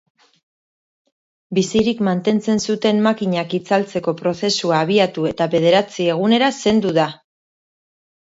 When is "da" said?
6.99-7.07